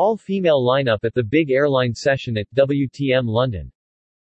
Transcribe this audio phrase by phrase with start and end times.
[0.00, 3.72] All-female lineup at the big airline session at WTM London.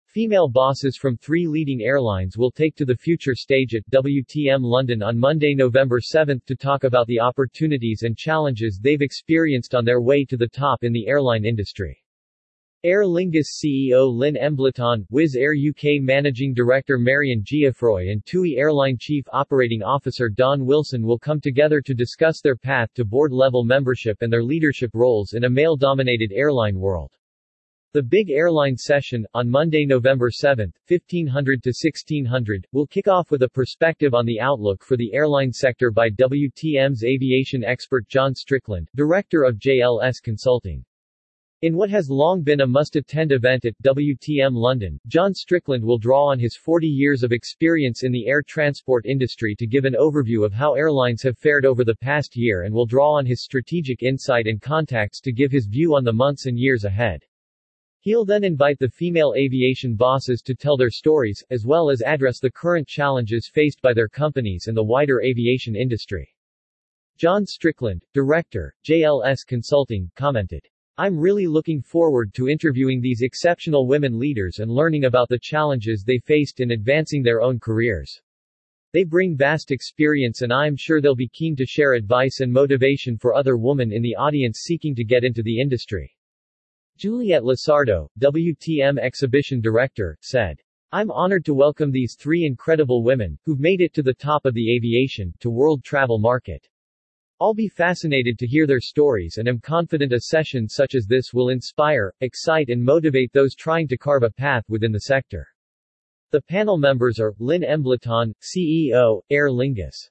[0.06, 5.04] Female bosses from three leading airlines will take to the future stage at WTM London
[5.04, 10.00] on Monday, November 7 to talk about the opportunities and challenges they've experienced on their
[10.00, 12.02] way to the top in the airline industry.
[12.86, 18.96] Aer Lingus CEO Lynn Embleton, Wizz Air UK Managing Director Marion Geoffroy and TUI Airline
[18.98, 24.22] Chief Operating Officer Dawn Wilson will come together to discuss their path to board-level membership
[24.22, 27.12] and their leadership roles in a male-dominated airline world.
[27.92, 33.44] The Big Airline Session, on Monday, November 7, 1500 to 1600, will kick off with
[33.44, 38.88] a perspective on the outlook for the airline sector by WTM's aviation expert John Strickland,
[38.96, 40.86] director of JLS Consulting.
[41.62, 46.28] In what has long been a must-attend event at WTM London, John Strickland will draw
[46.28, 50.46] on his 40 years of experience in the air transport industry to give an overview
[50.46, 54.04] of how airlines have fared over the past year and will draw on his strategic
[54.04, 57.26] insight and contacts to give his view on the months and years ahead.
[58.00, 62.40] He'll then invite the female aviation bosses to tell their stories, as well as address
[62.40, 66.34] the current challenges faced by their companies and the wider aviation industry.
[67.18, 70.66] John Strickland, Director, JLS Consulting, commented,
[71.00, 76.04] I'm really looking forward to interviewing these exceptional women leaders and learning about the challenges
[76.04, 78.22] they faced in advancing their own careers.
[78.92, 83.18] They bring vast experience and I'm sure they'll be keen to share advice and motivation
[83.18, 86.14] for other women in the audience seeking to get into the industry.
[86.98, 90.60] Juliette Losardo, WTM Exhibition Director, said,
[90.92, 94.54] I'm honored to welcome these three incredible women, who've made it to the top of
[94.54, 96.68] the aviation, to world travel market.
[97.42, 101.34] I'll be fascinated to hear their stories and am confident a session such as this
[101.34, 105.48] will inspire, excite and motivate those trying to carve a path within the sector.
[106.32, 110.10] The panel members are, Lynn Embleton, CEO, Aer Lingus.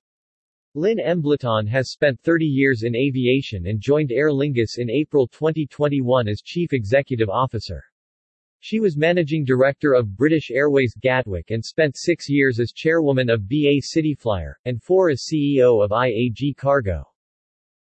[0.74, 6.28] Lynn Embleton has spent 30 years in aviation and joined Aer Lingus in April 2021
[6.28, 7.84] as Chief Executive Officer.
[8.60, 13.48] She was Managing Director of British Airways Gatwick and spent six years as Chairwoman of
[13.48, 17.07] BA Cityflyer, and four as CEO of IAG Cargo.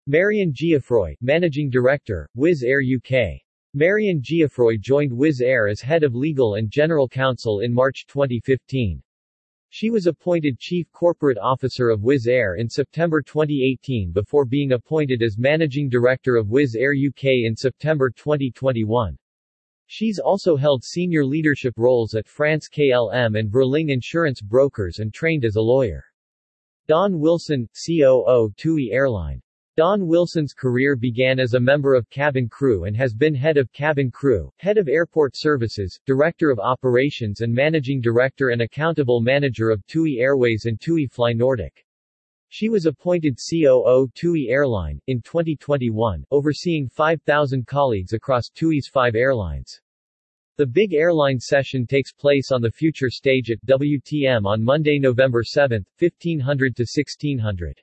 [0.06, 3.40] Marion Geoffroy, Managing Director, Wizz Air UK.
[3.74, 9.02] Marion Geoffroy joined Wizz Air as Head of Legal and General Counsel in March 2015.
[9.70, 15.24] She was appointed Chief Corporate Officer of Wizz Air in September 2018 before being appointed
[15.24, 19.18] as Managing Director of Wizz Air UK in September 2021.
[19.88, 25.46] She's also held senior leadership roles at France KLM and Verlingue Insurance Brokers and trained
[25.46, 26.04] as a lawyer.
[26.90, 29.42] Dawn Wilson, COO TUI Airline.
[29.76, 33.74] Dawn Wilson's career began as a member of cabin crew and has been head of
[33.74, 39.72] cabin crew, head of airport services, director of operations and managing director and accountable manager
[39.72, 41.84] of TUI Airways and TUI Fly Nordic.
[42.50, 49.82] She was appointed COO TUI Airline, in 2021, overseeing 5,000 colleagues across TUI's five airlines.
[50.58, 55.42] The big airline session takes place on the future stage at WTM on Monday, November
[55.44, 57.82] 7, 1500 to 1600.